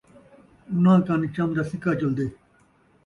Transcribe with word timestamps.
انہاں 0.73 0.99
کن 1.05 1.21
چم 1.35 1.49
دا 1.55 1.63
سکہ 1.69 1.91
چلدے 1.99 2.27